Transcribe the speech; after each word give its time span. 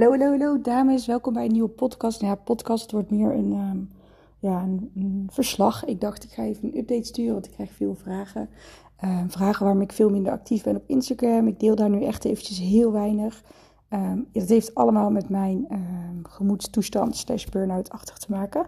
Hallo, 0.00 0.18
hallo, 0.18 0.30
hallo, 0.30 0.60
dames. 0.60 1.06
Welkom 1.06 1.32
bij 1.32 1.44
een 1.44 1.52
nieuwe 1.52 1.68
podcast. 1.68 2.20
Ja, 2.20 2.34
podcast 2.34 2.90
wordt 2.90 3.10
meer 3.10 3.34
een, 3.34 3.52
ehm, 3.52 3.78
ja, 4.38 4.62
een, 4.62 5.28
verslag. 5.30 5.84
Ik 5.84 6.00
dacht, 6.00 6.24
ik 6.24 6.30
ga 6.30 6.42
even 6.42 6.68
een 6.68 6.78
update 6.78 7.06
sturen, 7.06 7.32
want 7.32 7.46
ik 7.46 7.52
krijg 7.52 7.72
veel 7.72 7.94
vragen. 7.94 8.48
Uh, 9.04 9.20
vragen 9.28 9.64
waarom 9.64 9.82
ik 9.82 9.92
veel 9.92 10.10
minder 10.10 10.32
actief 10.32 10.62
ben 10.62 10.76
op 10.76 10.82
Instagram. 10.86 11.46
Ik 11.46 11.60
deel 11.60 11.74
daar 11.74 11.90
nu 11.90 12.04
echt 12.04 12.24
eventjes 12.24 12.58
heel 12.58 12.92
weinig. 12.92 13.42
Um, 13.90 14.28
dat 14.32 14.48
heeft 14.48 14.74
allemaal 14.74 15.10
met 15.10 15.28
mijn 15.28 15.66
gemoedstoestand 16.22 17.16
slash 17.16 17.44
burn-out-achtig 17.44 18.18
te 18.18 18.30
maken. 18.30 18.66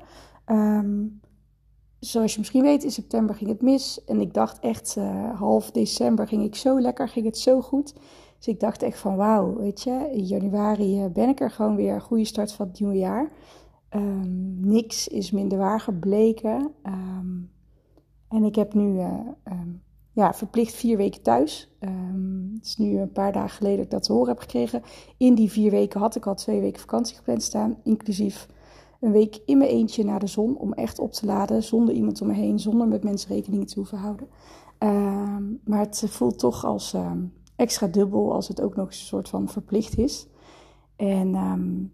Zoals 2.05 2.33
je 2.33 2.39
misschien 2.39 2.63
weet, 2.63 2.85
in 2.85 2.91
september 2.91 3.35
ging 3.35 3.51
het 3.51 3.63
mis. 3.63 4.05
En 4.05 4.21
ik 4.21 4.35
dacht 4.35 4.59
echt, 4.59 4.95
uh, 4.99 5.39
half 5.39 5.71
december 5.71 6.27
ging 6.29 6.45
ik 6.45 6.55
zo 6.55 6.81
lekker, 6.81 7.09
ging 7.09 7.27
het 7.27 7.39
zo 7.39 7.61
goed. 7.61 7.95
Dus 8.39 8.47
ik 8.47 8.61
dacht 8.61 8.83
echt 8.83 8.99
van 8.99 9.17
wauw, 9.17 9.57
weet 9.57 9.83
je, 9.83 10.11
in 10.13 10.25
januari 10.25 11.03
eh, 11.03 11.11
ben 11.11 11.29
ik 11.29 11.41
er 11.41 11.51
gewoon 11.51 11.77
weer. 11.77 12.01
Goede 12.01 12.25
start 12.25 12.53
van 12.53 12.67
het 12.67 12.81
nieuwe 12.81 12.97
jaar. 12.97 13.31
Um, 13.91 14.61
niks 14.61 15.09
is 15.09 15.31
minder 15.31 15.59
waar 15.59 15.81
gebleken. 15.81 16.71
Ehm, 16.83 17.41
en 18.29 18.45
ik 18.45 18.55
heb 18.55 18.75
nu 18.75 18.95
uh, 18.95 19.19
um, 19.45 19.83
ja, 20.13 20.35
verplicht 20.35 20.75
vier 20.75 20.97
weken 20.97 21.23
thuis. 21.23 21.77
het 22.55 22.67
is 22.67 22.77
nu 22.77 22.99
een 22.99 23.13
paar 23.13 23.33
dagen 23.33 23.57
geleden 23.57 23.77
dat 23.77 23.85
ik 23.85 23.91
dat 23.91 24.03
te 24.03 24.13
horen 24.13 24.29
heb 24.29 24.39
gekregen. 24.39 24.83
In 25.17 25.35
die 25.35 25.51
vier 25.51 25.71
weken 25.71 26.01
had 26.01 26.17
ik 26.17 26.27
al 26.27 26.35
twee 26.35 26.61
weken 26.61 26.81
vakantie 26.81 27.17
gepland 27.17 27.43
staan. 27.43 27.77
Inclusief 27.85 28.49
een 29.03 29.13
week 29.13 29.41
in 29.45 29.59
mijn 29.59 29.71
eentje 29.71 30.05
naar 30.05 30.21
de 30.21 30.27
zon 30.27 30.57
om 30.57 30.73
echt 30.73 30.99
op 30.99 31.13
te 31.13 31.27
laden. 31.27 31.63
Zonder 31.63 31.95
iemand 31.95 32.21
om 32.21 32.27
me 32.27 32.35
heen, 32.35 32.59
zonder 32.59 32.89
met 32.89 33.05
mensen 33.05 33.35
rekening 33.35 33.69
te 33.69 33.75
hoeven 33.75 33.99
houden. 33.99 34.29
maar 35.65 35.81
het 35.81 36.05
voelt 36.07 36.39
toch 36.39 36.65
als 36.65 36.95
extra 37.57 37.87
dubbel 37.87 38.33
als 38.33 38.49
het 38.49 38.61
ook 38.61 38.77
nog 38.77 38.87
een 38.87 38.93
soort 38.93 39.29
van 39.29 39.49
verplicht 39.49 39.99
is. 39.99 40.29
En 40.97 41.35
ehm, 41.35 41.85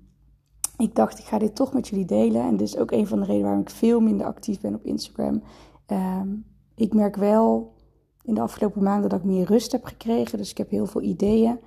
ik 0.76 0.94
dacht, 0.94 1.18
ik 1.18 1.24
ga 1.24 1.38
dit 1.38 1.54
toch 1.54 1.72
met 1.72 1.88
jullie 1.88 2.04
delen. 2.04 2.42
En 2.42 2.56
dit 2.56 2.68
is 2.68 2.76
ook 2.76 2.90
een 2.90 3.06
van 3.06 3.18
de 3.18 3.24
redenen 3.24 3.44
waarom 3.46 3.62
ik 3.62 3.70
veel 3.70 4.00
minder 4.00 4.26
actief 4.26 4.60
ben 4.60 4.74
op 4.74 4.84
Instagram. 4.84 5.42
Ehm, 5.86 6.28
ik 6.74 6.94
merk 6.94 7.16
wel 7.16 7.74
in 8.22 8.34
de 8.34 8.40
afgelopen 8.40 8.82
maanden 8.82 9.10
dat 9.10 9.18
ik 9.18 9.24
meer 9.24 9.46
rust 9.46 9.72
heb 9.72 9.84
gekregen. 9.84 10.38
Dus 10.38 10.50
ik 10.50 10.58
heb 10.58 10.70
heel 10.70 10.86
veel 10.86 11.02
ideeën. 11.02 11.58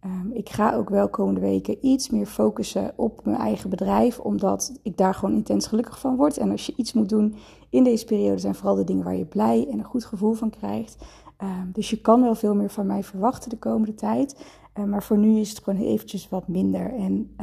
Ehm, 0.00 0.30
ik 0.32 0.48
ga 0.48 0.74
ook 0.74 0.88
wel 0.88 1.08
komende 1.08 1.40
weken 1.40 1.86
iets 1.86 2.10
meer 2.10 2.26
focussen 2.26 2.92
op 2.96 3.24
mijn 3.24 3.36
eigen 3.36 3.70
bedrijf, 3.70 4.18
omdat 4.18 4.78
ik 4.82 4.96
daar 4.96 5.14
gewoon 5.14 5.34
intens 5.34 5.66
gelukkig 5.66 5.98
van 6.00 6.16
word. 6.16 6.36
En 6.36 6.50
als 6.50 6.66
je 6.66 6.72
iets 6.76 6.92
moet 6.92 7.08
doen 7.08 7.34
in 7.70 7.84
deze 7.84 8.04
periode, 8.04 8.38
zijn 8.38 8.54
vooral 8.54 8.74
de 8.74 8.84
dingen 8.84 9.04
waar 9.04 9.16
je 9.16 9.24
blij 9.24 9.66
en 9.70 9.78
een 9.78 9.84
goed 9.84 10.04
gevoel 10.04 10.32
van 10.32 10.50
krijgt. 10.50 11.04
Ehm, 11.36 11.70
dus 11.72 11.90
je 11.90 12.00
kan 12.00 12.22
wel 12.22 12.34
veel 12.34 12.54
meer 12.54 12.70
van 12.70 12.86
mij 12.86 13.02
verwachten 13.02 13.50
de 13.50 13.58
komende 13.58 13.94
tijd. 13.94 14.44
Ehm, 14.72 14.88
maar 14.88 15.02
voor 15.02 15.18
nu 15.18 15.38
is 15.38 15.48
het 15.48 15.58
gewoon 15.58 15.80
eventjes 15.80 16.28
wat 16.28 16.48
minder. 16.48 16.94
En 16.94 17.36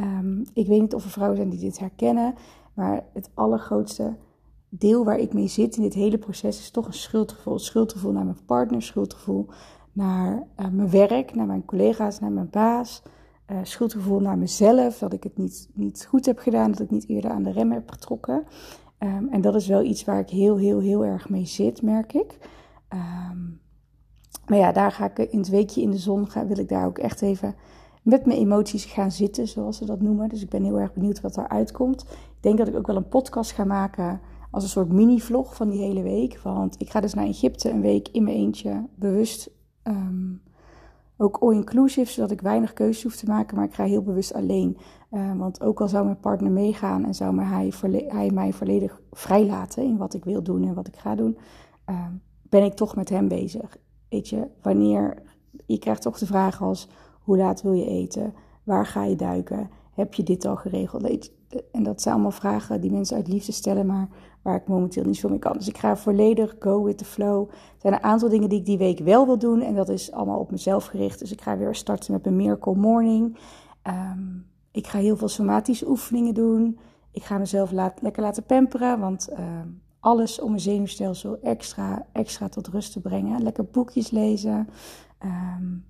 ik 0.53 0.67
weet 0.67 0.81
niet 0.81 0.93
of 0.93 1.03
er 1.03 1.09
vrouwen 1.09 1.37
zijn 1.37 1.49
die 1.49 1.59
dit 1.59 1.79
herkennen. 1.79 2.33
Maar 2.73 3.05
het 3.13 3.29
allergrootste 3.33 4.15
deel 4.69 5.05
waar 5.05 5.19
ik 5.19 5.33
mee 5.33 5.47
zit 5.47 5.75
in 5.75 5.81
dit 5.81 5.93
hele 5.93 6.17
proces 6.17 6.59
is 6.59 6.71
toch 6.71 6.87
een 6.87 6.93
schuldgevoel. 6.93 7.59
Schuldgevoel 7.59 8.11
naar 8.11 8.25
mijn 8.25 8.45
partner, 8.45 8.81
schuldgevoel 8.81 9.47
naar 9.95 10.47
uh, 10.59 10.67
mijn 10.71 10.89
werk, 10.89 11.35
naar 11.35 11.45
mijn 11.45 11.65
collega's, 11.65 12.19
naar 12.19 12.31
mijn 12.31 12.49
baas. 12.49 13.01
Uh, 13.51 13.57
schuldgevoel 13.63 14.19
naar 14.19 14.37
mezelf, 14.37 14.97
dat 14.97 15.13
ik 15.13 15.23
het 15.23 15.37
niet, 15.37 15.69
niet 15.73 16.05
goed 16.09 16.25
heb 16.25 16.39
gedaan, 16.39 16.71
dat 16.71 16.79
ik 16.79 16.91
niet 16.91 17.07
eerder 17.09 17.31
aan 17.31 17.43
de 17.43 17.51
rem 17.51 17.71
heb 17.71 17.91
getrokken. 17.91 18.43
en 19.29 19.41
dat 19.41 19.55
is 19.55 19.67
wel 19.67 19.83
iets 19.83 20.03
waar 20.03 20.19
ik 20.19 20.29
heel, 20.29 20.57
heel, 20.57 20.79
heel 20.79 21.05
erg 21.05 21.29
mee 21.29 21.45
zit, 21.45 21.81
merk 21.81 22.13
ik. 22.13 22.37
Um, 22.93 23.59
maar 24.47 24.57
ja, 24.57 24.71
daar 24.71 24.91
ga 24.91 25.11
ik 25.13 25.31
in 25.31 25.39
het 25.39 25.49
weekje 25.49 25.81
in 25.81 25.91
de 25.91 25.97
zon, 25.97 26.29
ga, 26.29 26.47
wil 26.47 26.59
ik 26.59 26.69
daar 26.69 26.85
ook 26.85 26.97
echt 26.97 27.21
even 27.21 27.55
met 28.05 28.25
mijn 28.25 28.39
emoties 28.39 28.85
gaan 28.85 29.11
zitten, 29.11 29.47
zoals 29.47 29.77
ze 29.77 29.85
dat 29.85 30.01
noemen. 30.01 30.29
Dus 30.29 30.41
ik 30.41 30.49
ben 30.49 30.63
heel 30.63 30.79
erg 30.79 30.93
benieuwd 30.93 31.21
wat 31.21 31.37
eruit 31.37 31.71
komt. 31.71 32.01
Ik 32.11 32.37
denk 32.39 32.57
dat 32.57 32.67
ik 32.67 32.75
ook 32.75 32.87
wel 32.87 32.95
een 32.95 33.07
podcast 33.07 33.51
ga 33.51 33.63
maken 33.63 34.21
als 34.51 34.63
een 34.63 34.69
soort 34.69 34.91
mini-vlog 34.91 35.55
van 35.55 35.69
die 35.69 35.81
hele 35.81 36.01
week. 36.01 36.39
Want 36.43 36.81
ik 36.81 36.89
ga 36.89 36.99
dus 36.99 37.13
naar 37.13 37.25
Egypte 37.25 37.69
een 37.69 37.81
week 37.81 38.07
in 38.11 38.23
mijn 38.23 38.35
eentje, 38.35 38.87
bewust. 38.95 39.51
Um, 39.87 40.41
ook 41.17 41.37
all-inclusive, 41.37 42.11
zodat 42.11 42.31
ik 42.31 42.41
weinig 42.41 42.73
keuzes 42.73 43.03
hoef 43.03 43.15
te 43.15 43.25
maken, 43.25 43.55
maar 43.55 43.65
ik 43.65 43.73
ga 43.73 43.83
heel 43.83 44.03
bewust 44.03 44.33
alleen. 44.33 44.77
Uh, 45.11 45.33
want 45.37 45.61
ook 45.61 45.81
al 45.81 45.87
zou 45.87 46.05
mijn 46.05 46.19
partner 46.19 46.51
meegaan 46.51 47.05
en 47.05 47.15
zou 47.15 47.41
hij, 47.41 47.71
hij 48.07 48.31
mij 48.33 48.53
volledig 48.53 49.01
vrijlaten 49.11 49.83
in 49.83 49.97
wat 49.97 50.13
ik 50.13 50.23
wil 50.25 50.43
doen 50.43 50.63
en 50.63 50.73
wat 50.73 50.87
ik 50.87 50.95
ga 50.95 51.15
doen, 51.15 51.37
uh, 51.89 52.05
ben 52.41 52.63
ik 52.63 52.73
toch 52.73 52.95
met 52.95 53.09
hem 53.09 53.27
bezig. 53.27 53.77
Weet 54.09 54.29
je, 54.29 54.47
wanneer 54.61 55.21
je 55.65 55.79
krijgt 55.79 56.01
toch 56.01 56.17
de 56.17 56.25
vraag 56.25 56.61
als 56.61 56.89
hoe 57.21 57.37
laat 57.37 57.61
wil 57.61 57.73
je 57.73 57.85
eten? 57.85 58.33
Waar 58.63 58.85
ga 58.85 59.03
je 59.03 59.15
duiken? 59.15 59.69
Heb 59.93 60.13
je 60.13 60.23
dit 60.23 60.45
al 60.45 60.55
geregeld? 60.55 61.31
En 61.71 61.83
dat 61.83 62.01
zijn 62.01 62.13
allemaal 62.13 62.31
vragen 62.31 62.81
die 62.81 62.91
mensen 62.91 63.15
uit 63.15 63.27
liefde 63.27 63.51
stellen, 63.51 63.85
maar 63.85 64.07
waar 64.41 64.55
ik 64.55 64.67
momenteel 64.67 65.03
niet 65.03 65.17
zo 65.17 65.29
mee 65.29 65.39
kan. 65.39 65.53
Dus 65.53 65.67
ik 65.67 65.77
ga 65.77 65.97
volledig 65.97 66.55
go 66.59 66.83
with 66.83 66.97
the 66.97 67.05
flow. 67.05 67.49
Er 67.49 67.57
zijn 67.77 67.93
een 67.93 68.03
aantal 68.03 68.29
dingen 68.29 68.49
die 68.49 68.59
ik 68.59 68.65
die 68.65 68.77
week 68.77 68.99
wel 68.99 69.25
wil 69.25 69.37
doen 69.37 69.61
en 69.61 69.75
dat 69.75 69.89
is 69.89 70.11
allemaal 70.11 70.39
op 70.39 70.51
mezelf 70.51 70.85
gericht. 70.85 71.19
Dus 71.19 71.31
ik 71.31 71.41
ga 71.41 71.57
weer 71.57 71.75
starten 71.75 72.13
met 72.13 72.23
mijn 72.23 72.35
Miracle 72.35 72.75
Morning. 72.75 73.37
Um, 73.87 74.45
ik 74.71 74.87
ga 74.87 74.97
heel 74.97 75.17
veel 75.17 75.27
somatische 75.27 75.89
oefeningen 75.89 76.33
doen. 76.33 76.79
Ik 77.11 77.23
ga 77.23 77.37
mezelf 77.37 77.71
lekker 77.71 78.21
laten 78.21 78.43
pamperen, 78.43 78.99
want 78.99 79.29
um, 79.39 79.81
alles 79.99 80.39
om 80.39 80.49
mijn 80.49 80.61
zenuwstelsel 80.61 81.37
extra, 81.41 82.07
extra 82.11 82.49
tot 82.49 82.67
rust 82.67 82.91
te 82.91 83.01
brengen. 83.01 83.43
Lekker 83.43 83.65
boekjes 83.65 84.11
lezen. 84.11 84.67
Um, 85.23 85.85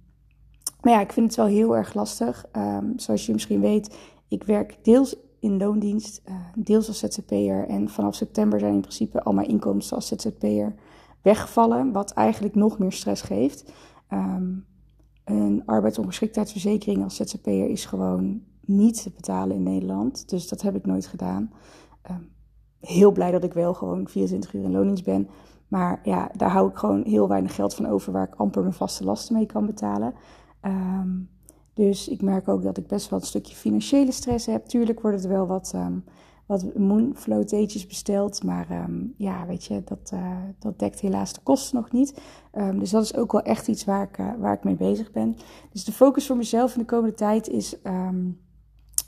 maar 0.81 0.93
ja, 0.93 0.99
ik 0.99 1.11
vind 1.11 1.25
het 1.27 1.35
wel 1.35 1.45
heel 1.45 1.75
erg 1.75 1.93
lastig. 1.93 2.45
Zoals 2.95 3.25
je 3.25 3.33
misschien 3.33 3.61
weet, 3.61 3.97
ik 4.27 4.43
werk 4.43 4.77
deels 4.81 5.15
in 5.45 5.57
loondienst, 5.57 6.21
uh, 6.29 6.35
deels 6.55 6.87
als 6.87 6.99
ZZP'er. 6.99 7.67
En 7.67 7.89
vanaf 7.89 8.15
september 8.15 8.59
zijn 8.59 8.73
in 8.73 8.81
principe 8.81 9.23
al 9.23 9.33
mijn 9.33 9.47
inkomsten 9.47 9.95
als 9.95 10.07
ZZP'er 10.07 10.75
weggevallen. 11.21 11.91
Wat 11.91 12.11
eigenlijk 12.11 12.55
nog 12.55 12.79
meer 12.79 12.91
stress 12.91 13.21
geeft. 13.21 13.71
Um, 14.09 14.65
een 15.23 15.63
arbeidsongeschiktheidsverzekering 15.65 17.03
als 17.03 17.15
ZZP'er 17.15 17.69
is 17.69 17.85
gewoon 17.85 18.41
niet 18.65 19.03
te 19.03 19.09
betalen 19.09 19.55
in 19.55 19.63
Nederland. 19.63 20.29
Dus 20.29 20.47
dat 20.47 20.61
heb 20.61 20.75
ik 20.75 20.85
nooit 20.85 21.07
gedaan. 21.07 21.51
Um, 22.11 22.29
heel 22.79 23.11
blij 23.11 23.31
dat 23.31 23.43
ik 23.43 23.53
wel 23.53 23.73
gewoon 23.73 24.07
24 24.07 24.53
uur 24.53 24.63
in 24.63 24.71
lonings 24.71 25.01
ben. 25.01 25.29
Maar 25.67 25.99
ja, 26.03 26.31
daar 26.35 26.51
hou 26.51 26.69
ik 26.69 26.75
gewoon 26.75 27.03
heel 27.03 27.27
weinig 27.27 27.55
geld 27.55 27.75
van 27.75 27.85
over 27.87 28.11
waar 28.11 28.27
ik 28.27 28.35
amper 28.35 28.61
mijn 28.61 28.73
vaste 28.73 29.03
lasten 29.03 29.35
mee 29.35 29.45
kan 29.45 29.65
betalen. 29.65 30.13
Um, 30.61 31.29
dus 31.75 32.07
ik 32.07 32.21
merk 32.21 32.47
ook 32.47 32.63
dat 32.63 32.77
ik 32.77 32.87
best 32.87 33.09
wel 33.09 33.19
een 33.19 33.25
stukje 33.25 33.55
financiële 33.55 34.11
stress 34.11 34.45
heb. 34.45 34.65
Tuurlijk 34.65 35.01
worden 35.01 35.23
er 35.23 35.29
wel 35.29 35.47
wat, 35.47 35.71
um, 35.75 36.03
wat 36.45 36.75
moonfloateetjes 36.75 37.87
besteld. 37.87 38.43
Maar 38.43 38.71
um, 38.71 39.13
ja, 39.17 39.45
weet 39.45 39.65
je, 39.65 39.81
dat, 39.85 40.11
uh, 40.13 40.37
dat 40.59 40.79
dekt 40.79 40.99
helaas 40.99 41.33
de 41.33 41.39
kosten 41.43 41.75
nog 41.75 41.91
niet. 41.91 42.21
dus 42.75 42.89
dat 42.89 43.03
is 43.03 43.15
ook 43.15 43.31
wel 43.31 43.41
echt 43.41 43.67
iets 43.67 43.85
waar 43.85 44.03
ik, 44.03 44.17
uh, 44.17 44.31
waar 44.39 44.53
ik 44.53 44.63
mee 44.63 44.75
bezig 44.75 45.11
ben. 45.11 45.35
Dus 45.71 45.83
de 45.83 45.91
focus 45.91 46.27
voor 46.27 46.37
mezelf 46.37 46.73
in 46.73 46.79
de 46.79 46.85
komende 46.85 47.15
tijd 47.15 47.47
is 47.47 47.75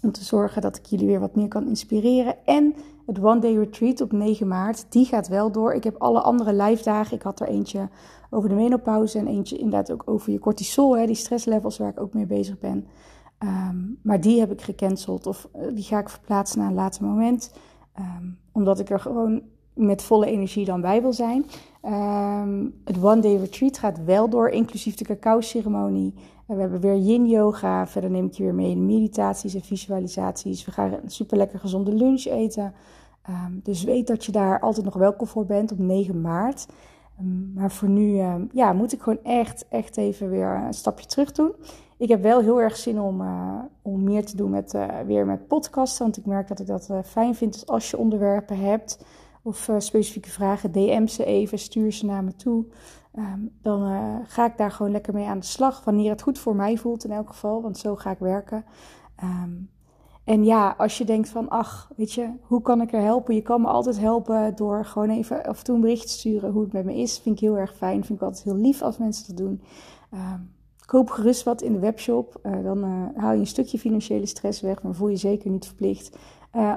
om 0.01 0.11
te 0.11 0.23
zorgen 0.23 0.61
dat 0.61 0.77
ik 0.77 0.85
jullie 0.85 1.07
weer 1.07 1.19
wat 1.19 1.35
meer 1.35 1.47
kan 1.47 1.67
inspireren. 1.67 2.45
En 2.45 2.75
het 3.05 3.23
One 3.23 3.39
Day 3.39 3.55
Retreat 3.55 4.01
op 4.01 4.11
9 4.11 4.47
maart, 4.47 4.85
die 4.89 5.05
gaat 5.05 5.27
wel 5.27 5.51
door. 5.51 5.73
Ik 5.73 5.83
heb 5.83 5.95
alle 5.97 6.21
andere 6.21 6.53
live 6.53 6.83
dagen. 6.83 7.15
Ik 7.15 7.21
had 7.21 7.39
er 7.39 7.47
eentje 7.47 7.89
over 8.29 8.49
de 8.49 8.55
menopauze 8.55 9.19
en 9.19 9.27
eentje 9.27 9.57
inderdaad 9.57 9.91
ook 9.91 10.03
over 10.05 10.31
je 10.31 10.39
cortisol, 10.39 10.97
hè, 10.97 11.05
die 11.05 11.15
stresslevels 11.15 11.77
waar 11.77 11.89
ik 11.89 11.99
ook 11.99 12.13
mee 12.13 12.25
bezig 12.25 12.59
ben. 12.59 12.87
Um, 13.39 13.99
maar 14.01 14.21
die 14.21 14.39
heb 14.39 14.51
ik 14.51 14.61
gecanceld 14.61 15.27
of 15.27 15.47
uh, 15.55 15.61
die 15.73 15.83
ga 15.83 15.99
ik 15.99 16.09
verplaatsen 16.09 16.59
naar 16.59 16.67
een 16.67 16.73
later 16.73 17.03
moment. 17.03 17.53
Um, 17.99 18.37
omdat 18.51 18.79
ik 18.79 18.89
er 18.89 18.99
gewoon 18.99 19.41
met 19.73 20.03
volle 20.03 20.25
energie 20.25 20.65
dan 20.65 20.81
bij 20.81 21.01
wil 21.01 21.13
zijn. 21.13 21.45
Um, 21.85 22.81
het 22.83 23.03
One 23.03 23.19
Day 23.19 23.35
Retreat 23.35 23.77
gaat 23.77 24.03
wel 24.03 24.29
door, 24.29 24.49
inclusief 24.49 24.95
de 24.95 25.05
we 26.47 26.61
hebben 26.61 26.79
weer 26.79 26.97
yin 26.97 27.25
yoga. 27.25 27.87
Verder 27.87 28.09
neem 28.09 28.25
ik 28.25 28.33
je 28.33 28.43
weer 28.43 28.55
mee 28.55 28.71
in 28.71 28.85
meditaties 28.85 29.53
en 29.53 29.61
visualisaties. 29.61 30.65
We 30.65 30.71
gaan 30.71 30.94
een 30.94 31.09
super 31.09 31.38
lekker 31.38 31.59
gezonde 31.59 31.94
lunch 31.94 32.25
eten. 32.25 32.73
Um, 33.29 33.59
dus 33.63 33.83
weet 33.83 34.07
dat 34.07 34.25
je 34.25 34.31
daar 34.31 34.59
altijd 34.59 34.85
nog 34.85 34.95
welkom 34.95 35.27
voor 35.27 35.45
bent 35.45 35.71
op 35.71 35.79
9 35.79 36.21
maart. 36.21 36.67
Um, 37.19 37.51
maar 37.55 37.71
voor 37.71 37.89
nu 37.89 38.21
ja, 38.51 38.73
moet 38.73 38.94
ik 38.94 39.01
gewoon 39.01 39.23
echt, 39.23 39.65
echt 39.69 39.97
even 39.97 40.29
weer 40.29 40.63
een 40.65 40.73
stapje 40.73 41.05
terug 41.05 41.31
doen. 41.31 41.51
Ik 41.97 42.09
heb 42.09 42.21
wel 42.21 42.41
heel 42.41 42.61
erg 42.61 42.75
zin 42.75 43.01
om, 43.01 43.21
uh, 43.21 43.59
om 43.81 44.03
meer 44.03 44.25
te 44.25 44.35
doen 44.35 44.50
met, 44.50 44.73
uh, 44.73 45.00
weer 45.05 45.25
met 45.25 45.47
podcasten. 45.47 46.03
Want 46.03 46.17
ik 46.17 46.25
merk 46.25 46.47
dat 46.47 46.59
ik 46.59 46.67
dat 46.67 46.88
uh, 46.91 47.00
fijn 47.03 47.35
vind 47.35 47.63
als 47.65 47.89
je 47.89 47.97
onderwerpen 47.97 48.59
hebt 48.59 49.05
of 49.41 49.69
specifieke 49.77 50.29
vragen, 50.29 50.71
DM 50.71 51.07
ze 51.07 51.25
even, 51.25 51.59
stuur 51.59 51.91
ze 51.91 52.05
naar 52.05 52.23
me 52.23 52.35
toe. 52.35 52.65
Um, 53.17 53.51
dan 53.61 53.91
uh, 53.91 54.15
ga 54.23 54.45
ik 54.45 54.57
daar 54.57 54.71
gewoon 54.71 54.91
lekker 54.91 55.13
mee 55.13 55.25
aan 55.25 55.39
de 55.39 55.45
slag, 55.45 55.83
wanneer 55.83 56.11
het 56.11 56.21
goed 56.21 56.39
voor 56.39 56.55
mij 56.55 56.77
voelt 56.77 57.03
in 57.03 57.11
elk 57.11 57.29
geval, 57.29 57.61
want 57.61 57.77
zo 57.77 57.95
ga 57.95 58.11
ik 58.11 58.19
werken. 58.19 58.65
Um, 59.23 59.69
en 60.23 60.43
ja, 60.43 60.75
als 60.77 60.97
je 60.97 61.05
denkt 61.05 61.29
van, 61.29 61.49
ach, 61.49 61.91
weet 61.95 62.13
je, 62.13 62.29
hoe 62.41 62.61
kan 62.61 62.81
ik 62.81 62.93
er 62.93 63.01
helpen? 63.01 63.35
Je 63.35 63.41
kan 63.41 63.61
me 63.61 63.67
altijd 63.67 63.99
helpen 63.99 64.55
door 64.55 64.85
gewoon 64.85 65.09
even 65.09 65.45
af 65.45 65.57
en 65.57 65.63
toe 65.63 65.75
een 65.75 65.81
bericht 65.81 66.01
te 66.01 66.11
sturen 66.11 66.51
hoe 66.51 66.63
het 66.63 66.73
met 66.73 66.85
me 66.85 66.95
is. 66.95 67.19
Vind 67.19 67.35
ik 67.35 67.41
heel 67.41 67.57
erg 67.57 67.75
fijn, 67.75 68.05
vind 68.05 68.19
ik 68.19 68.25
altijd 68.25 68.43
heel 68.43 68.55
lief 68.55 68.81
als 68.81 68.97
mensen 68.97 69.27
dat 69.27 69.37
doen. 69.37 69.61
Um, 70.13 70.51
koop 70.85 71.09
gerust 71.09 71.43
wat 71.43 71.61
in 71.61 71.73
de 71.73 71.79
webshop. 71.79 72.39
dan 72.63 72.83
haal 73.15 73.33
je 73.33 73.39
een 73.39 73.47
stukje 73.47 73.79
financiële 73.79 74.25
stress 74.25 74.61
weg, 74.61 74.83
maar 74.83 74.93
voel 74.93 75.07
je 75.07 75.15
zeker 75.15 75.49
niet 75.49 75.65
verplicht. 75.65 76.17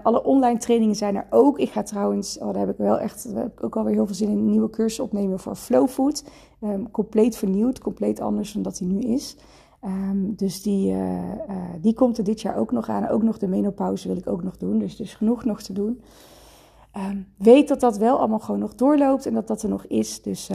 Alle 0.02 0.24
online 0.24 0.58
trainingen 0.58 0.96
zijn 0.96 1.16
er 1.16 1.26
ook. 1.30 1.58
Ik 1.58 1.70
ga 1.70 1.82
trouwens, 1.82 2.38
oh, 2.38 2.46
daar 2.46 2.66
heb 2.66 2.70
ik 2.70 2.76
wel 2.76 2.98
echt 2.98 3.34
ik 3.36 3.64
ook 3.64 3.76
alweer 3.76 3.94
heel 3.94 4.06
veel 4.06 4.14
zin 4.14 4.28
in, 4.28 4.38
een 4.38 4.50
nieuwe 4.50 4.70
cursus 4.70 5.00
opnemen 5.00 5.38
voor 5.38 5.54
Flow 5.54 5.88
Food. 5.88 6.24
Um, 6.60 6.90
compleet 6.90 7.36
vernieuwd, 7.36 7.78
compleet 7.78 8.20
anders 8.20 8.52
dan 8.52 8.62
dat 8.62 8.78
hij 8.78 8.88
nu 8.88 9.00
is. 9.00 9.36
Um, 9.84 10.34
dus 10.36 10.62
die, 10.62 10.92
uh, 10.92 11.18
uh, 11.22 11.34
die 11.80 11.94
komt 11.94 12.18
er 12.18 12.24
dit 12.24 12.40
jaar 12.40 12.56
ook 12.56 12.72
nog 12.72 12.88
aan. 12.88 13.08
Ook 13.08 13.22
nog 13.22 13.38
de 13.38 13.46
menopauze 13.46 14.08
wil 14.08 14.16
ik 14.16 14.28
ook 14.28 14.42
nog 14.42 14.56
doen. 14.56 14.78
Dus 14.78 14.96
dus 14.96 15.14
genoeg 15.14 15.44
nog 15.44 15.62
te 15.62 15.72
doen. 15.72 16.00
Um, 16.96 17.26
weet 17.36 17.68
dat 17.68 17.80
dat 17.80 17.98
wel 17.98 18.18
allemaal 18.18 18.38
gewoon 18.38 18.60
nog 18.60 18.74
doorloopt 18.74 19.26
en 19.26 19.34
dat 19.34 19.46
dat 19.46 19.62
er 19.62 19.68
nog 19.68 19.86
is. 19.86 20.22
Dus 20.22 20.50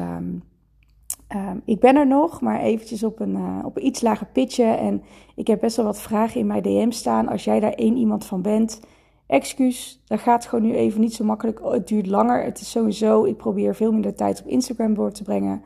ik 1.66 1.80
ben 1.80 1.96
er 1.96 2.08
nog, 2.08 2.42
maar 2.42 2.60
eventjes 2.60 3.04
op 3.04 3.20
een, 3.20 3.66
op 3.66 3.78
een 3.78 3.86
iets 3.86 4.02
lager 4.02 4.28
pitje. 4.28 4.64
En 4.64 5.04
ik 5.36 5.48
heb 5.48 5.60
best 5.60 5.76
wel 5.76 5.86
wat 5.86 6.02
vragen 6.02 6.40
in 6.40 6.48
mijn 6.48 6.62
DM 6.62 6.92
staan. 6.92 7.28
Als 7.28 7.44
jij 7.44 7.60
daar 7.60 7.74
één 7.74 7.98
iemand 7.98 8.26
van 8.26 8.42
bent, 8.42 8.80
excuus. 9.28 10.02
Dat 10.06 10.20
gaat 10.20 10.46
gewoon 10.46 10.66
nu 10.66 10.76
even 10.76 11.02
niet 11.02 11.14
zo 11.14 11.24
makkelijk. 11.24 11.60
Het 11.64 11.88
duurt 11.88 12.08
langer. 12.08 12.44
Het 12.44 12.60
is 12.60 12.72
sowieso, 12.72 13.24
ik 13.24 13.38
probeer 13.38 13.76
veel 13.76 13.92
minder 13.92 14.16
tijd 14.16 14.42
op 14.42 14.48
Instagram 14.48 14.94
door 14.94 15.12
te 15.12 15.24
brengen. 15.24 15.64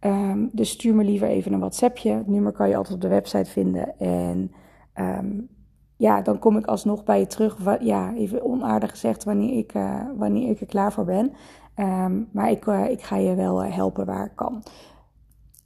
Um, 0.00 0.48
dus 0.52 0.70
stuur 0.70 0.94
me 0.94 1.04
liever 1.04 1.28
even 1.28 1.52
een 1.52 1.58
WhatsAppje. 1.58 2.10
Het 2.10 2.26
nummer 2.26 2.52
kan 2.52 2.68
je 2.68 2.76
altijd 2.76 2.94
op 2.94 3.00
de 3.00 3.08
website 3.08 3.50
vinden. 3.50 3.98
En 3.98 4.52
um, 4.94 5.48
ja, 5.96 6.22
dan 6.22 6.38
kom 6.38 6.56
ik 6.56 6.66
alsnog 6.66 7.04
bij 7.04 7.18
je 7.18 7.26
terug. 7.26 7.78
Ja, 7.80 8.14
even 8.14 8.44
onaardig 8.44 8.90
gezegd, 8.90 9.24
wanneer 9.24 9.58
ik, 9.58 9.74
uh, 9.74 10.00
wanneer 10.16 10.50
ik 10.50 10.60
er 10.60 10.66
klaar 10.66 10.92
voor 10.92 11.04
ben. 11.04 11.32
Um, 11.76 12.28
maar 12.32 12.50
ik, 12.50 12.66
uh, 12.66 12.90
ik 12.90 13.02
ga 13.02 13.16
je 13.16 13.34
wel 13.34 13.64
uh, 13.64 13.74
helpen 13.74 14.06
waar 14.06 14.26
ik 14.26 14.32
kan. 14.34 14.62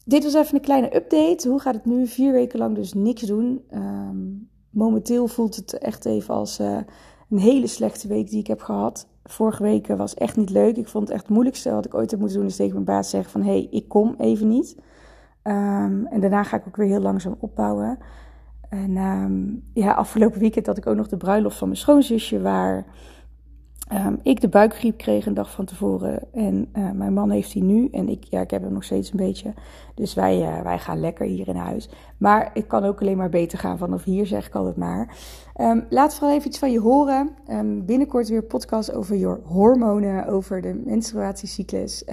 Dit 0.04 0.24
was 0.24 0.34
even 0.34 0.54
een 0.54 0.60
kleine 0.60 0.96
update. 0.96 1.48
Hoe 1.48 1.60
gaat 1.60 1.74
het 1.74 1.84
nu? 1.84 2.06
Vier 2.06 2.32
weken 2.32 2.58
lang 2.58 2.74
dus 2.74 2.92
niks 2.92 3.22
doen. 3.22 3.64
momenteel 4.70 5.26
voelt 5.26 5.56
het 5.56 5.78
echt 5.78 6.04
even 6.04 6.34
als 6.34 6.60
een 7.30 7.38
hele 7.38 7.66
slechte 7.66 8.08
week 8.08 8.30
die 8.30 8.40
ik 8.40 8.46
heb 8.46 8.60
gehad 8.60 9.08
vorige 9.30 9.62
week 9.62 9.86
was 9.86 10.14
echt 10.14 10.36
niet 10.36 10.50
leuk. 10.50 10.76
Ik 10.76 10.88
vond 10.88 11.04
het 11.04 11.12
echt 11.12 11.22
het 11.22 11.32
moeilijkste 11.32 11.70
wat 11.70 11.84
ik 11.84 11.94
ooit 11.94 12.10
heb 12.10 12.20
moeten 12.20 12.38
doen. 12.38 12.46
Is 12.46 12.56
tegen 12.56 12.72
mijn 12.72 12.84
baas 12.84 13.10
zeggen 13.10 13.30
van, 13.30 13.42
hé, 13.42 13.50
hey, 13.50 13.68
ik 13.70 13.88
kom 13.88 14.14
even 14.18 14.48
niet. 14.48 14.76
Um, 15.42 16.06
en 16.06 16.20
daarna 16.20 16.42
ga 16.42 16.56
ik 16.56 16.66
ook 16.66 16.76
weer 16.76 16.86
heel 16.86 17.00
langzaam 17.00 17.36
opbouwen. 17.38 17.98
En 18.68 18.96
um, 18.96 19.64
ja, 19.74 19.92
afgelopen 19.92 20.40
weekend 20.40 20.66
had 20.66 20.76
ik 20.76 20.86
ook 20.86 20.96
nog 20.96 21.08
de 21.08 21.16
bruiloft 21.16 21.58
van 21.58 21.68
mijn 21.68 21.80
schoonzusje... 21.80 22.40
waar 22.40 22.86
um, 23.92 24.18
ik 24.22 24.40
de 24.40 24.48
buikgriep 24.48 24.96
kreeg 24.96 25.26
een 25.26 25.34
dag 25.34 25.50
van 25.50 25.64
tevoren. 25.64 26.32
En 26.32 26.68
uh, 26.76 26.90
mijn 26.90 27.12
man 27.12 27.30
heeft 27.30 27.52
die 27.52 27.62
nu. 27.62 27.88
En 27.92 28.08
ik, 28.08 28.24
ja, 28.24 28.40
ik 28.40 28.50
heb 28.50 28.62
hem 28.62 28.72
nog 28.72 28.84
steeds 28.84 29.10
een 29.10 29.16
beetje. 29.16 29.54
Dus 29.94 30.14
wij, 30.14 30.38
uh, 30.38 30.62
wij 30.62 30.78
gaan 30.78 31.00
lekker 31.00 31.26
hier 31.26 31.48
in 31.48 31.56
huis. 31.56 31.88
Maar 32.18 32.50
ik 32.54 32.68
kan 32.68 32.84
ook 32.84 33.00
alleen 33.00 33.16
maar 33.16 33.28
beter 33.28 33.58
gaan 33.58 33.78
vanaf 33.78 34.04
hier, 34.04 34.26
zeg 34.26 34.46
ik 34.46 34.54
altijd 34.54 34.76
maar. 34.76 35.16
Um, 35.60 35.86
laat 35.88 36.14
vooral 36.14 36.36
even 36.36 36.48
iets 36.48 36.58
van 36.58 36.72
je 36.72 36.80
horen. 36.80 37.30
Um, 37.50 37.86
binnenkort 37.86 38.28
weer 38.28 38.42
podcast 38.42 38.92
over 38.92 39.16
je 39.16 39.38
hormonen, 39.44 40.26
over 40.26 40.60
de 40.60 40.82
menstruatiecyclus. 40.84 42.04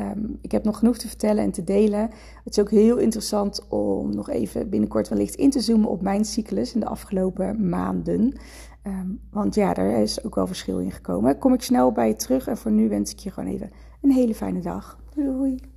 ik 0.42 0.52
heb 0.52 0.64
nog 0.64 0.78
genoeg 0.78 0.98
te 0.98 1.08
vertellen 1.08 1.44
en 1.44 1.52
te 1.52 1.64
delen. 1.64 2.10
Het 2.44 2.58
is 2.58 2.60
ook 2.60 2.72
heel 2.72 2.98
interessant 2.98 3.68
om 3.68 4.16
nog 4.16 4.30
even 4.30 4.70
binnenkort 4.70 5.10
wellicht 5.10 5.36
in 5.36 5.50
te 5.50 5.60
zoomen 5.60 5.90
op 5.90 6.02
mijn 6.02 6.26
cyclus 6.26 6.74
in 6.74 6.80
de 6.80 6.86
afgelopen 6.86 7.70
maanden. 7.70 8.38
Um, 8.88 9.20
want 9.32 9.56
ja, 9.56 9.74
daar 9.74 10.02
is 10.02 10.24
ook 10.24 10.36
wel 10.36 10.48
verschil 10.48 10.80
in 10.80 10.92
gekomen. 10.92 11.38
Kom 11.38 11.54
ik 11.54 11.62
snel 11.62 11.92
bij 11.92 12.08
je 12.08 12.16
terug 12.16 12.48
en 12.48 12.58
voor 12.58 12.72
nu 12.72 12.90
wens 12.90 13.12
ik 13.12 13.20
je 13.20 13.32
gewoon 13.32 13.50
even 13.50 13.72
een 14.02 14.12
hele 14.12 14.36
fijne 14.36 14.62
dag. 14.62 15.00
Doei! 15.16 15.75